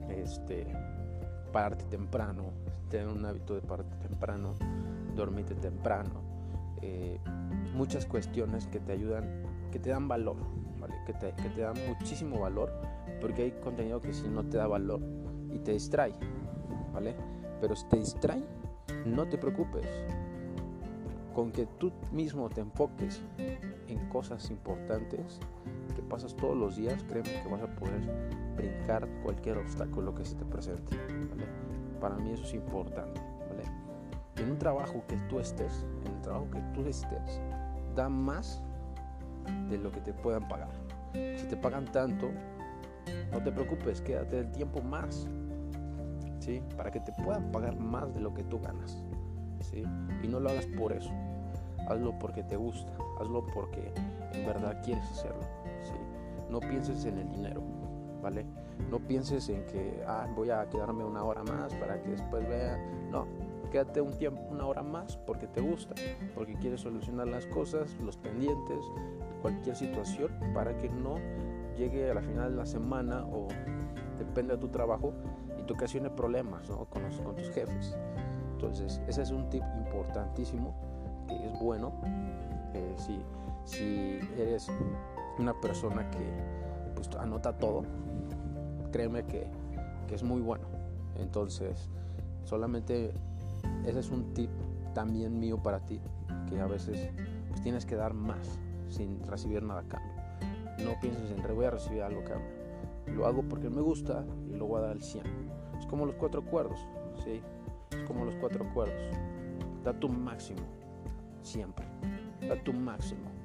este, 0.09 0.67
pararte 1.53 1.85
temprano, 1.85 2.53
tener 2.89 3.09
un 3.09 3.25
hábito 3.25 3.55
de 3.55 3.61
pararte 3.61 3.97
temprano, 4.09 4.55
dormirte 5.15 5.55
temprano, 5.55 6.23
eh, 6.83 7.19
muchas 7.75 8.07
cuestiones 8.07 8.67
que 8.67 8.81
te 8.81 8.93
ayudan, 8.93 9.43
que 9.71 9.79
te 9.79 9.91
dan 9.91 10.09
valor, 10.09 10.37
¿vale? 10.79 10.95
que, 11.07 11.13
te, 11.13 11.33
que 11.33 11.49
te 11.51 11.63
dan 11.63 11.77
muchísimo 11.89 12.41
valor, 12.41 12.73
porque 13.21 13.43
hay 13.43 13.51
contenido 13.53 14.01
que 14.01 14.13
si 14.13 14.29
no 14.29 14.45
te 14.45 14.57
da 14.57 14.67
valor 14.67 15.01
y 15.53 15.59
te 15.59 15.73
distrae, 15.73 16.13
¿vale? 16.93 17.15
Pero 17.61 17.75
si 17.75 17.87
te 17.87 17.97
distrae, 17.99 18.43
no 19.05 19.27
te 19.29 19.39
preocupes. 19.39 19.87
Con 21.35 21.53
que 21.53 21.67
tú 21.67 21.93
mismo 22.13 22.49
te 22.49 22.61
enfoques 22.61 23.23
en 23.87 24.09
cosas 24.09 24.51
importantes 24.51 25.41
pasas 26.09 26.35
todos 26.35 26.57
los 26.57 26.77
días, 26.77 27.03
créeme 27.05 27.43
que 27.43 27.49
vas 27.49 27.63
a 27.63 27.67
poder 27.67 28.01
brincar 28.57 29.07
cualquier 29.23 29.59
obstáculo 29.59 30.15
que 30.15 30.25
se 30.25 30.35
te 30.35 30.45
presente. 30.45 30.97
Para 32.01 32.17
mí 32.17 32.33
eso 32.33 32.45
es 32.45 32.55
importante. 32.55 33.21
¿vale? 33.49 33.63
En 34.37 34.53
un 34.53 34.59
trabajo 34.59 35.05
que 35.07 35.17
tú 35.29 35.39
estés, 35.39 35.87
en 36.05 36.13
el 36.15 36.21
trabajo 36.23 36.51
que 36.51 36.61
tú 36.75 36.87
estés, 36.87 37.41
da 37.95 38.09
más 38.09 38.63
de 39.71 39.79
lo 39.79 39.91
que 39.91 40.01
te 40.01 40.13
puedan 40.13 40.47
pagar. 40.49 40.71
Si 41.13 41.47
te 41.47 41.57
pagan 41.57 41.87
tanto, 41.87 42.31
no 43.33 43.43
te 43.43 43.51
preocupes, 43.53 44.01
quédate 44.01 44.39
el 44.39 44.51
tiempo 44.53 44.81
más. 44.83 45.27
¿sí? 46.41 46.63
Para 46.77 46.91
que 46.91 47.01
te 47.01 47.13
puedan 47.23 47.51
pagar 47.51 47.77
más 47.79 48.13
de 48.15 48.21
lo 48.21 48.33
que 48.35 48.45
tú 48.45 48.61
ganas. 48.61 49.03
¿sí? 49.61 49.83
Y 50.23 50.29
no 50.29 50.41
lo 50.41 50.51
hagas 50.51 50.67
por 50.67 50.93
eso. 50.93 51.11
Hazlo 51.89 52.19
porque 52.19 52.43
te 52.43 52.57
gusta. 52.57 52.93
Hazlo 53.21 53.47
porque 53.47 53.93
en 54.33 54.47
verdad 54.47 54.81
quieres 54.85 55.05
hacerlo. 55.11 55.58
No 56.51 56.61
pienses 56.61 57.05
en 57.05 57.19
el 57.19 57.29
dinero. 57.29 57.63
¿Vale? 58.23 58.47
No 58.91 58.99
pienses 58.99 59.49
en 59.49 59.65
que 59.67 60.03
ah, 60.07 60.27
voy 60.35 60.51
a 60.51 60.69
quedarme 60.69 61.05
una 61.05 61.23
hora 61.23 61.43
más 61.45 61.75
para 61.75 62.01
que 62.03 62.11
después 62.11 62.49
vea. 62.49 62.77
No, 63.11 63.27
quédate 63.71 64.01
un 64.01 64.13
tiempo, 64.19 64.41
una 64.51 64.67
hora 64.67 64.83
más 64.83 65.17
porque 65.17 65.47
te 65.47 65.61
gusta, 65.61 65.95
porque 66.35 66.55
quieres 66.55 66.81
solucionar 66.81 67.29
las 67.29 67.47
cosas, 67.47 67.95
los 68.03 68.17
pendientes, 68.17 68.85
cualquier 69.43 69.77
situación 69.77 70.31
para 70.55 70.77
que 70.77 70.89
no 70.89 71.17
llegue 71.77 72.11
a 72.11 72.15
la 72.15 72.23
final 72.23 72.51
de 72.53 72.57
la 72.57 72.67
semana 72.67 73.25
o 73.27 73.49
depende 74.19 74.55
de 74.55 74.61
tu 74.61 74.69
trabajo 74.69 75.13
y 75.59 75.63
te 75.63 75.73
ocasione 75.73 76.11
problemas 76.11 76.69
¿no? 76.69 76.87
con 76.87 77.37
tus 77.37 77.51
jefes. 77.51 77.97
Entonces, 78.53 79.01
ese 79.07 79.23
es 79.23 79.31
un 79.31 79.49
tip 79.49 79.63
importantísimo 79.77 80.75
que 81.29 81.47
es 81.47 81.61
bueno 81.61 81.93
eh, 82.75 82.95
si, 82.97 83.23
si 83.65 84.19
eres 84.37 84.69
una 85.39 85.59
persona 85.61 86.11
que 86.11 86.19
pues, 86.95 87.09
anota 87.17 87.57
todo, 87.57 87.85
créeme 88.93 89.25
que, 89.25 89.47
es 90.11 90.23
muy 90.23 90.41
bueno. 90.41 90.65
Entonces, 91.17 91.91
solamente 92.45 93.13
ese 93.85 93.99
es 93.99 94.11
un 94.11 94.33
tip 94.33 94.51
también 94.95 95.39
mío 95.39 95.63
para 95.63 95.81
ti, 95.81 96.01
que 96.49 96.61
a 96.61 96.67
veces 96.67 97.11
pues, 97.49 97.61
tienes 97.61 97.85
que 97.85 97.95
dar 97.95 98.15
más 98.15 98.59
sin 98.89 99.23
recibir 99.27 99.63
nada 99.63 99.81
a 99.81 99.85
cambio. 99.85 100.13
No 100.83 100.99
pienses 101.01 101.31
en 101.31 101.55
voy 101.55 101.67
a 101.67 101.71
recibir 101.71 102.03
algo 102.03 102.21
a 102.21 102.25
cambio. 102.25 102.49
Lo 103.15 103.27
hago 103.27 103.43
porque 103.43 103.69
me 103.69 103.81
gusta 103.81 104.25
y 104.49 104.57
lo 104.57 104.67
voy 104.67 104.79
a 104.79 104.83
dar 104.83 104.91
al 104.93 105.03
100. 105.03 105.25
Es 105.79 105.87
como 105.87 106.07
los 106.07 106.15
cuatro 106.15 106.43
cuerdos, 106.45 106.79
¿sí? 107.25 107.43
Es 107.91 108.03
como 108.07 108.25
los 108.25 108.35
cuatro 108.37 108.65
cuerdos. 108.73 108.97
Da 109.85 109.93
tu 109.93 110.09
máximo, 110.09 110.63
siempre. 111.43 111.87
Da 112.49 112.63
tu 112.63 112.73
máximo. 112.73 113.38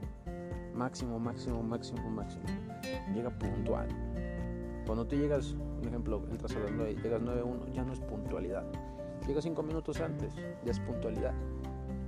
Máximo, 0.73 1.19
máximo, 1.19 1.61
máximo, 1.61 2.09
máximo. 2.09 2.43
Llega 3.13 3.29
puntual. 3.29 3.87
Cuando 4.85 5.05
tú 5.05 5.15
llegas, 5.15 5.55
por 5.77 5.87
ejemplo, 5.87 6.23
entras 6.29 6.55
a 6.55 6.59
las 6.59 6.71
9 6.71 6.91
y 6.91 6.95
llegas 7.01 7.21
9.1, 7.21 7.71
ya 7.71 7.83
no 7.83 7.93
es 7.93 7.99
puntualidad. 7.99 8.63
Llega 9.27 9.41
5 9.41 9.63
minutos 9.63 10.01
antes, 10.01 10.33
ya 10.35 10.71
es 10.71 10.79
puntualidad. 10.79 11.33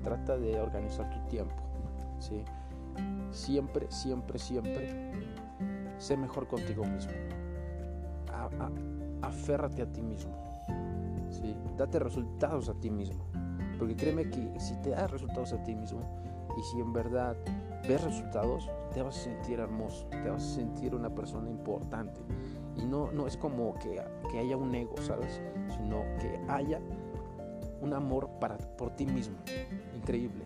Trata 0.04 0.38
de 0.38 0.60
organizar 0.60 1.10
tu 1.10 1.20
tiempo. 1.30 1.56
¿sí? 2.20 2.44
Siempre, 3.32 3.88
siempre, 3.90 4.40
siempre 4.40 5.12
sé 5.98 6.18
mejor 6.18 6.48
contigo 6.48 6.84
mismo. 6.86 7.14
aférrate 9.22 9.82
a 9.82 9.92
ti 9.92 10.02
mismo. 10.02 10.34
¿sí? 11.30 11.56
Date 11.78 12.00
resultados 12.00 12.68
a 12.70 12.74
ti 12.74 12.90
mismo. 12.90 13.24
Porque 13.78 13.96
créeme 13.96 14.30
que 14.30 14.60
si 14.60 14.76
te 14.82 14.90
das 14.90 15.12
resultados 15.12 15.54
a 15.54 15.64
ti 15.64 15.76
mismo 15.76 16.02
y 16.58 16.64
si 16.64 16.80
en 16.80 16.94
verdad 16.94 17.36
ves 17.88 18.04
resultados, 18.04 18.70
te 18.94 19.02
vas 19.02 19.18
a 19.18 19.22
sentir 19.22 19.60
hermoso, 19.60 20.06
te 20.08 20.30
vas 20.30 20.44
a 20.44 20.56
sentir 20.56 20.96
una 20.96 21.14
persona 21.14 21.50
importante. 21.50 22.20
Y 22.78 22.86
no, 22.86 23.12
no 23.12 23.28
es 23.28 23.38
como 23.38 23.74
que, 23.76 24.02
que 24.32 24.40
haya 24.40 24.58
un 24.58 24.74
ego, 24.74 24.96
¿sabes? 25.02 25.42
Sino 25.78 26.04
que 26.20 26.40
haya 26.48 26.80
un 27.82 27.94
amor 27.94 28.30
para, 28.40 28.58
por 28.58 28.92
ti 28.96 29.06
mismo. 29.06 29.38
Increíble, 29.96 30.46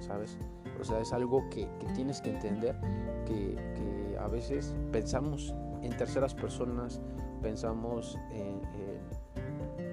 ¿sabes? 0.00 0.38
O 0.80 0.84
sea, 0.84 1.00
es 1.00 1.12
algo 1.12 1.48
que, 1.50 1.68
que 1.78 1.86
tienes 1.94 2.20
que 2.20 2.30
entender, 2.30 2.76
que, 3.24 3.54
que, 3.74 4.18
a 4.18 4.28
veces 4.28 4.74
pensamos 4.92 5.54
en 5.82 5.96
terceras 5.96 6.34
personas, 6.34 7.00
pensamos 7.42 8.18
en, 8.32 8.60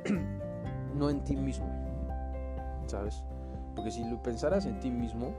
no 0.96 1.10
en 1.10 1.24
ti 1.24 1.36
mismo, 1.36 1.68
¿sabes? 2.88 3.24
Porque 3.76 3.92
si 3.92 4.04
lo 4.04 4.22
pensaras 4.22 4.66
en 4.66 4.80
ti 4.80 4.92
mismo, 4.92 5.34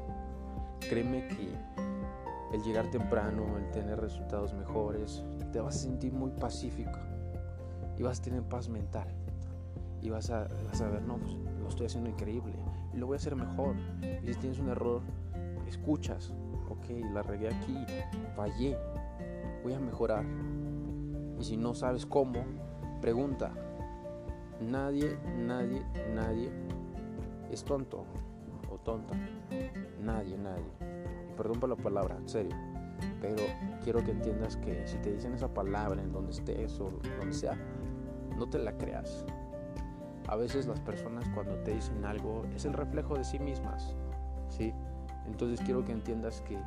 créeme 0.89 1.29
que 1.29 1.49
el 2.53 2.63
llegar 2.63 2.91
temprano, 2.91 3.59
el 3.59 3.71
tener 3.71 4.01
resultados 4.01 4.55
mejores, 4.55 5.25
te 5.53 5.61
vas 5.61 5.77
a 5.77 5.79
sentir 5.79 6.13
muy 6.13 6.31
pacífico 6.31 6.99
y 7.99 8.03
vas 8.03 8.21
a 8.21 8.23
tener 8.23 8.43
paz 8.43 8.69
mental 8.69 9.09
y 10.01 10.11
vas 10.11 10.31
a, 10.31 10.49
vas 10.67 10.81
a 10.81 10.89
ver, 10.89 11.03
no, 11.03 11.19
pues 11.19 11.33
lo 11.61 11.69
estoy 11.69 11.87
haciendo 11.87 12.11
increíble 12.11 12.55
lo 12.97 13.07
voy 13.07 13.15
a 13.15 13.19
hacer 13.19 13.37
mejor. 13.37 13.77
Y 14.23 14.33
si 14.33 14.39
tienes 14.39 14.59
un 14.59 14.69
error, 14.69 15.03
escuchas, 15.67 16.33
ok, 16.69 17.13
la 17.13 17.23
regué 17.23 17.49
aquí, 17.49 17.77
fallé, 18.37 18.77
voy 19.63 19.75
a 19.75 19.81
mejorar. 19.81 20.25
Y 21.39 21.45
si 21.45 21.57
no 21.57 21.75
sabes 21.75 22.07
cómo, 22.07 22.45
pregunta. 23.01 23.53
Nadie, 24.61 25.19
nadie, 25.37 25.83
nadie 26.15 26.51
es 27.51 27.65
tonto 27.65 28.05
tonta. 28.85 29.15
Nadie, 30.01 30.37
nadie. 30.39 30.65
Perdón 31.37 31.59
por 31.59 31.71
la 31.71 31.77
palabra, 31.77 32.17
en 32.17 32.29
serio. 32.29 32.55
Pero 33.21 33.43
quiero 33.83 34.05
que 34.05 34.13
entiendas 34.13 34.57
que 34.57 34.87
si 34.87 34.99
te 34.99 35.13
dicen 35.13 35.33
esa 35.33 35.53
palabra 35.53 36.01
en 36.01 36.13
donde 36.13 36.33
estés 36.33 36.79
o 36.79 36.91
donde 37.19 37.35
sea, 37.35 37.59
no 38.37 38.49
te 38.49 38.59
la 38.59 38.77
creas. 38.77 39.25
A 40.29 40.37
veces 40.37 40.67
las 40.67 40.81
personas 40.81 41.29
cuando 41.35 41.57
te 41.57 41.75
dicen 41.75 42.05
algo 42.05 42.45
es 42.55 42.65
el 42.65 42.73
reflejo 42.73 43.17
de 43.17 43.25
sí 43.25 43.39
mismas, 43.39 43.95
¿sí? 44.49 44.73
Entonces 45.27 45.61
quiero 45.65 45.85
que 45.85 45.93
entiendas 45.93 46.43
que 46.43 46.59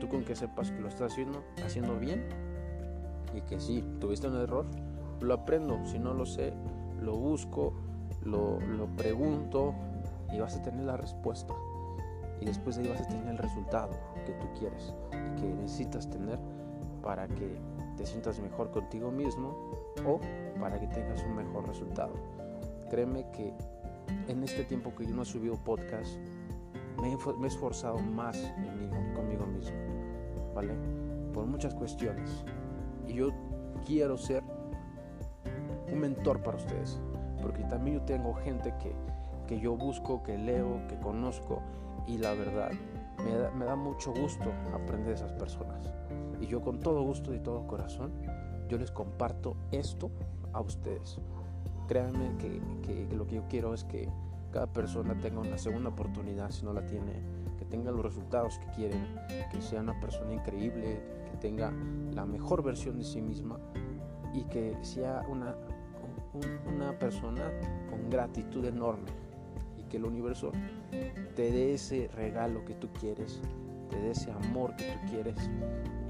tú 0.00 0.08
con 0.08 0.24
que 0.24 0.34
sepas 0.34 0.70
que 0.70 0.80
lo 0.80 0.88
estás 0.88 1.12
haciendo, 1.12 1.42
haciendo 1.64 1.98
bien 1.98 2.24
y 3.34 3.40
que 3.42 3.60
si 3.60 3.82
tuviste 4.00 4.28
un 4.28 4.36
error, 4.36 4.66
lo 5.20 5.34
aprendo, 5.34 5.84
si 5.86 5.98
no 5.98 6.14
lo 6.14 6.26
sé, 6.26 6.52
lo 7.00 7.16
busco, 7.16 7.72
lo, 8.24 8.60
lo 8.60 8.86
pregunto 8.96 9.74
y 10.32 10.40
vas 10.40 10.56
a 10.56 10.62
tener 10.62 10.84
la 10.84 10.96
respuesta. 10.96 11.54
Y 12.40 12.44
después 12.44 12.76
de 12.76 12.82
ahí 12.82 12.88
vas 12.88 13.00
a 13.02 13.06
tener 13.06 13.28
el 13.28 13.38
resultado 13.38 13.90
que 14.26 14.32
tú 14.32 14.46
quieres 14.58 14.94
y 15.12 15.40
que 15.40 15.48
necesitas 15.54 16.08
tener 16.10 16.38
para 17.02 17.28
que 17.28 17.58
te 17.96 18.06
sientas 18.06 18.40
mejor 18.40 18.70
contigo 18.70 19.10
mismo 19.10 19.54
o 20.06 20.20
para 20.58 20.80
que 20.80 20.86
tengas 20.88 21.22
un 21.24 21.36
mejor 21.36 21.68
resultado. 21.68 22.12
Créeme 22.90 23.26
que 23.32 23.52
en 24.28 24.42
este 24.42 24.64
tiempo 24.64 24.94
que 24.94 25.06
yo 25.06 25.14
no 25.14 25.22
he 25.22 25.24
subido 25.24 25.56
podcast, 25.56 26.16
me 27.00 27.12
he, 27.12 27.46
esforzado 27.46 27.98
más 27.98 28.36
conmigo 29.14 29.46
mismo, 29.46 29.76
¿vale? 30.54 30.74
Por 31.32 31.46
muchas 31.46 31.74
cuestiones. 31.74 32.44
Y 33.06 33.14
yo 33.14 33.30
quiero 33.86 34.16
ser 34.16 34.42
un 35.92 35.98
mentor 35.98 36.42
para 36.42 36.56
ustedes, 36.58 37.00
porque 37.40 37.64
también 37.64 37.98
yo 37.98 38.02
tengo 38.04 38.34
gente 38.34 38.74
que, 38.78 38.94
que 39.52 39.60
yo 39.60 39.76
busco, 39.76 40.22
que 40.22 40.38
leo, 40.38 40.80
que 40.88 40.98
conozco, 40.98 41.60
y 42.06 42.16
la 42.16 42.32
verdad 42.32 42.70
me 43.54 43.66
da, 43.66 43.76
mucho 43.76 44.14
gusto 44.14 44.50
aprender 44.72 45.08
de 45.08 45.12
esas 45.12 45.32
personas. 45.32 45.92
Y 46.40 46.46
yo 46.46 46.62
con 46.62 46.80
todo 46.80 47.02
gusto 47.02 47.34
y 47.34 47.38
todo 47.38 47.66
corazón, 47.66 48.12
yo 48.68 48.78
les 48.78 48.90
comparto 48.90 49.56
esto 49.70 50.10
a 50.54 50.60
ustedes 50.62 51.20
créanme 51.86 52.30
que, 52.38 53.06
lo 53.14 53.26
que 53.26 53.34
yo 53.34 53.42
quiero 53.50 53.74
es 53.74 53.84
que 53.84 54.08
cada 54.50 54.66
persona 54.66 55.18
tenga 55.20 55.40
una 55.40 55.58
segunda 55.58 55.90
oportunidad 55.90 56.50
si 56.50 56.64
no 56.64 56.72
la 56.72 56.86
tiene, 56.86 57.20
que 57.58 57.66
tenga 57.66 57.90
los 57.90 58.02
resultados 58.02 58.58
que 58.58 58.66
quieren, 58.68 59.14
que 59.50 59.60
sea 59.60 59.82
una 59.82 60.00
persona 60.00 60.32
increíble, 60.32 61.02
que 61.30 61.36
tenga 61.38 61.70
la 62.14 62.24
mejor 62.24 62.62
versión 62.62 62.96
de 62.96 63.04
sí 63.04 63.20
misma 63.20 63.58
y 64.32 64.44
que 64.44 64.78
sea 64.80 65.26
una, 65.28 65.54
una 66.74 66.98
persona 66.98 67.50
con 67.90 68.08
gratitud 68.08 68.64
enorme 68.64 69.21
que 69.92 69.98
el 69.98 70.06
universo 70.06 70.52
te 71.36 71.52
dé 71.52 71.74
ese 71.74 72.08
regalo 72.16 72.64
que 72.64 72.72
tú 72.72 72.88
quieres, 72.98 73.42
te 73.90 74.00
dé 74.00 74.12
ese 74.12 74.32
amor 74.32 74.74
que 74.74 74.84
tú 74.84 75.10
quieres 75.10 75.36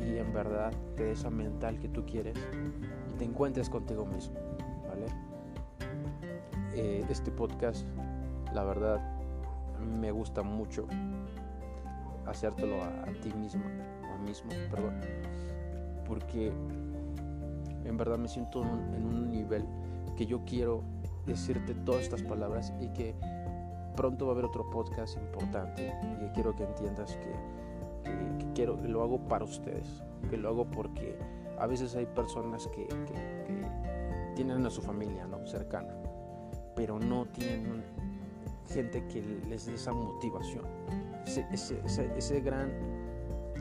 y 0.00 0.18
en 0.18 0.32
verdad 0.32 0.72
te 0.96 1.02
dé 1.02 1.10
esa 1.10 1.30
mental 1.30 1.80
que 1.80 1.88
tú 1.88 2.06
quieres 2.06 2.36
y 3.10 3.18
te 3.18 3.24
encuentres 3.24 3.68
contigo 3.68 4.06
mismo, 4.06 4.36
¿vale? 4.88 5.06
Eh, 6.76 7.04
este 7.10 7.32
podcast, 7.32 7.84
la 8.54 8.62
verdad, 8.62 9.00
me 9.80 10.12
gusta 10.12 10.44
mucho 10.44 10.86
hacértelo 12.26 12.84
a, 12.84 13.06
ti 13.20 13.32
mismo, 13.34 13.64
o 14.14 14.22
mismo, 14.22 14.50
perdón, 14.70 14.94
porque 16.06 16.52
en 17.84 17.96
verdad 17.96 18.16
me 18.16 18.28
siento 18.28 18.62
en 18.62 19.04
un 19.04 19.28
nivel 19.32 19.64
que 20.16 20.24
yo 20.24 20.44
quiero 20.44 20.84
decirte 21.26 21.74
todas 21.74 22.02
estas 22.02 22.22
palabras 22.22 22.72
y 22.80 22.86
que 22.92 23.16
pronto 23.94 24.26
va 24.26 24.32
a 24.32 24.34
haber 24.34 24.44
otro 24.44 24.68
podcast 24.70 25.16
importante 25.16 25.92
y 26.20 26.28
quiero 26.34 26.54
que 26.54 26.64
entiendas 26.64 27.16
que, 27.16 27.32
quiero, 28.54 28.80
que 28.80 28.88
lo 28.88 29.02
hago 29.02 29.18
para 29.28 29.44
ustedes, 29.44 30.02
que 30.30 30.36
lo 30.36 30.48
hago 30.48 30.64
porque 30.66 31.18
a 31.58 31.66
veces 31.66 31.94
hay 31.94 32.06
personas 32.06 32.68
que, 32.68 32.88
tienen 34.34 34.64
a 34.64 34.70
su 34.70 34.80
familia 34.80 35.26
¿no? 35.26 35.46
cercana, 35.46 35.94
pero 36.74 36.98
no 36.98 37.26
tienen 37.26 37.84
gente 38.68 39.06
que 39.06 39.22
les 39.48 39.66
dé 39.66 39.74
esa 39.74 39.92
motivación, 39.92 40.64
ese, 41.26 41.80
ese 42.16 42.40
gran 42.40 42.72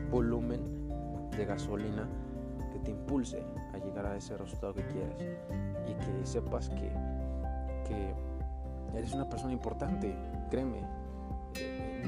volumen 0.09 0.61
de 1.35 1.45
gasolina 1.45 2.07
que 2.71 2.79
te 2.79 2.91
impulse 2.91 3.43
a 3.73 3.77
llegar 3.77 4.05
a 4.05 4.15
ese 4.15 4.37
resultado 4.37 4.73
que 4.73 4.85
quieres 4.87 5.15
y 5.87 5.93
que 5.93 6.25
sepas 6.25 6.69
que 6.69 6.91
eres 8.95 9.13
una 9.13 9.29
persona 9.29 9.53
importante, 9.53 10.15
créeme. 10.49 10.81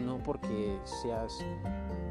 No 0.04 0.18
porque 0.18 0.80
seas 0.84 1.38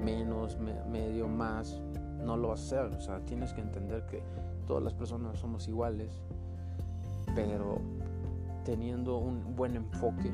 menos, 0.03 0.59
medio, 0.59 1.29
más, 1.29 1.81
no 2.25 2.37
lo 2.37 2.49
vas 2.49 2.61
a 2.61 2.65
hacer. 2.65 2.97
O 2.97 3.01
sea, 3.01 3.21
tienes 3.25 3.53
que 3.53 3.61
entender 3.61 4.07
que 4.07 4.23
todas 4.67 4.83
las 4.83 4.95
personas 4.95 5.39
somos 5.39 5.69
iguales, 5.69 6.21
pero 7.35 7.81
teniendo 8.65 9.19
un 9.19 9.57
buen 9.57 9.75
enfoque 9.75 10.31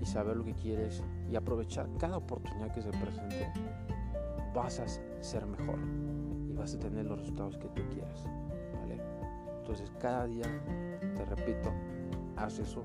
y 0.00 0.06
saber 0.06 0.36
lo 0.36 0.44
que 0.44 0.54
quieres 0.54 1.02
y 1.30 1.36
aprovechar 1.36 1.88
cada 1.98 2.16
oportunidad 2.16 2.72
que 2.72 2.82
se 2.82 2.90
presente, 2.90 3.52
vas 4.54 4.80
a 4.80 4.86
ser 5.22 5.46
mejor 5.46 5.78
y 6.48 6.52
vas 6.52 6.74
a 6.74 6.78
tener 6.78 7.06
los 7.06 7.18
resultados 7.18 7.56
que 7.58 7.68
tú 7.68 7.82
quieras. 7.92 8.24
¿vale? 8.80 9.00
Entonces, 9.58 9.90
cada 10.00 10.26
día, 10.26 10.46
te 11.16 11.24
repito, 11.24 11.70
haz 12.36 12.58
eso 12.58 12.84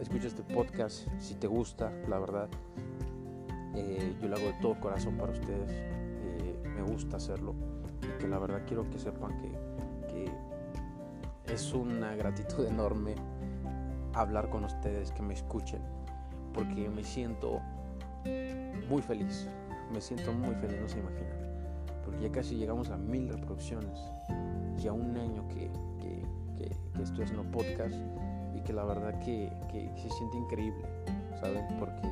escucha 0.00 0.26
este 0.26 0.42
podcast 0.42 1.08
si 1.18 1.34
te 1.34 1.46
gusta, 1.46 1.90
la 2.08 2.18
verdad. 2.18 2.48
Eh, 3.74 4.16
yo 4.20 4.28
lo 4.28 4.36
hago 4.36 4.46
de 4.46 4.54
todo 4.54 4.78
corazón 4.80 5.16
para 5.16 5.32
ustedes. 5.32 5.70
Eh, 5.70 6.58
me 6.74 6.82
gusta 6.82 7.16
hacerlo. 7.16 7.54
Y 8.02 8.18
que 8.20 8.28
la 8.28 8.38
verdad 8.38 8.62
quiero 8.66 8.88
que 8.90 8.98
sepan 8.98 9.36
que, 9.38 9.50
que 10.08 11.52
es 11.52 11.72
una 11.72 12.14
gratitud 12.14 12.66
enorme 12.66 13.14
hablar 14.14 14.48
con 14.50 14.64
ustedes, 14.64 15.12
que 15.12 15.22
me 15.22 15.34
escuchen. 15.34 15.80
Porque 16.52 16.88
me 16.88 17.04
siento 17.04 17.60
muy 18.88 19.02
feliz. 19.02 19.48
Me 19.92 20.00
siento 20.00 20.32
muy 20.32 20.54
feliz, 20.56 20.80
no 20.80 20.88
se 20.88 20.98
imaginan. 20.98 21.36
Porque 22.04 22.22
ya 22.22 22.32
casi 22.32 22.56
llegamos 22.56 22.90
a 22.90 22.96
mil 22.96 23.28
reproducciones. 23.28 23.98
Y 24.82 24.88
a 24.88 24.92
un 24.92 25.16
año 25.16 25.46
que, 25.48 25.70
que, 26.00 26.22
que, 26.56 26.76
que 26.94 27.02
estoy 27.02 27.24
haciendo 27.24 27.50
podcast 27.50 27.94
que 28.66 28.72
la 28.72 28.84
verdad 28.84 29.18
que, 29.20 29.52
se 29.96 30.10
siente 30.10 30.36
increíble, 30.36 30.84
¿saben? 31.40 31.64
Porque 31.78 32.08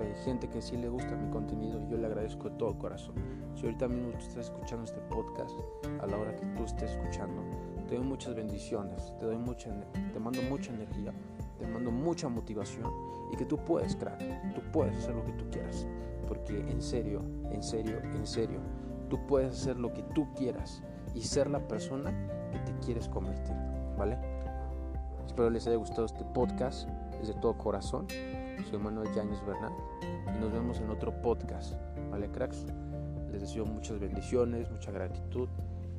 hay 0.00 0.14
gente 0.24 0.48
que 0.48 0.62
sí 0.62 0.76
le 0.76 0.88
gusta 0.88 1.14
mi 1.16 1.30
contenido 1.30 1.80
y 1.82 1.90
yo 1.90 1.98
le 1.98 2.06
agradezco 2.06 2.48
de 2.48 2.56
todo 2.56 2.78
corazón. 2.78 3.14
Si 3.54 3.66
ahorita 3.66 3.88
mismo 3.88 4.12
tú 4.12 4.18
estás 4.18 4.46
escuchando 4.46 4.84
este 4.84 5.00
podcast, 5.02 5.54
a 6.00 6.06
la 6.06 6.16
hora 6.16 6.34
que 6.34 6.46
tú 6.46 6.64
estés 6.64 6.92
escuchando, 6.92 7.42
te 7.86 7.96
doy 7.96 8.04
muchas 8.04 8.34
bendiciones, 8.34 9.12
te 9.18 9.26
doy 9.26 9.36
mucha, 9.36 9.70
te 10.12 10.18
mando 10.18 10.40
mucha 10.42 10.72
energía, 10.72 11.12
te 11.58 11.66
mando 11.66 11.90
mucha 11.90 12.28
motivación 12.28 12.90
y 13.32 13.36
que 13.36 13.44
tú 13.44 13.58
puedes, 13.58 13.94
crack, 13.96 14.18
tú 14.54 14.62
puedes 14.72 14.96
hacer 14.96 15.14
lo 15.14 15.24
que 15.24 15.32
tú 15.32 15.44
quieras, 15.50 15.86
porque 16.26 16.58
en 16.58 16.80
serio, 16.80 17.22
en 17.50 17.62
serio, 17.62 17.98
en 18.02 18.26
serio, 18.26 18.60
tú 19.10 19.18
puedes 19.26 19.52
hacer 19.52 19.78
lo 19.78 19.92
que 19.92 20.02
tú 20.14 20.26
quieras 20.34 20.82
y 21.14 21.20
ser 21.20 21.50
la 21.50 21.68
persona 21.68 22.12
que 22.50 22.58
te 22.60 22.78
quieres 22.78 23.08
convertir, 23.08 23.56
¿vale? 23.98 24.31
Espero 25.32 25.48
les 25.48 25.66
haya 25.66 25.76
gustado 25.76 26.04
este 26.04 26.24
podcast 26.24 26.86
desde 27.18 27.32
todo 27.32 27.56
corazón. 27.56 28.06
Soy 28.68 28.78
Manuel 28.78 29.08
Yáñez 29.14 29.42
Bernal 29.46 29.72
y 30.26 30.38
nos 30.38 30.52
vemos 30.52 30.78
en 30.78 30.90
otro 30.90 31.10
podcast. 31.22 31.72
¿Vale, 32.10 32.30
cracks? 32.30 32.66
Les 33.30 33.40
deseo 33.40 33.64
muchas 33.64 33.98
bendiciones, 33.98 34.70
mucha 34.70 34.90
gratitud. 34.92 35.48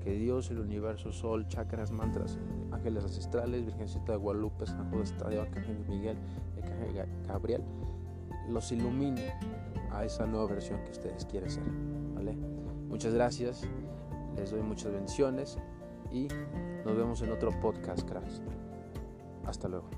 Que 0.04 0.12
Dios, 0.12 0.52
el 0.52 0.60
universo, 0.60 1.12
sol, 1.12 1.48
chakras, 1.48 1.90
mantras, 1.90 2.38
ángeles 2.72 3.06
ancestrales, 3.06 3.66
Virgencita 3.66 4.12
de 4.12 4.20
Guadalupe, 4.20 4.68
San 4.68 4.92
José 4.92 5.16
Estadio, 5.16 5.42
Arcángel 5.42 5.80
Miguel, 5.90 6.18
Arcángel 6.62 7.08
Gabriel, 7.28 7.64
los 8.50 8.72
ilumine 8.72 9.34
a 9.92 10.06
esa 10.06 10.28
nueva 10.28 10.46
versión 10.46 10.80
que 10.84 10.92
ustedes 10.92 11.26
quieren 11.26 11.50
ser. 11.50 11.64
¿Vale? 12.14 12.38
Muchas 12.88 13.16
gracias, 13.16 13.64
les 14.36 14.52
doy 14.52 14.62
muchas 14.62 14.92
bendiciones 14.92 15.58
y 16.12 16.28
nos 16.86 16.96
vemos 16.96 17.20
en 17.24 17.32
otro 17.32 17.50
podcast, 17.60 18.08
cracks. 18.08 18.40
Hasta 19.46 19.68
luego. 19.68 19.90